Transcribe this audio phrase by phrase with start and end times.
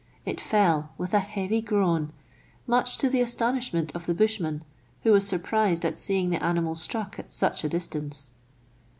[0.25, 2.11] It fell with a heavy groan,
[2.65, 4.63] much to the astonishment of the bushman,
[5.03, 8.31] who was surprised at seeing the animal struck at such a distance.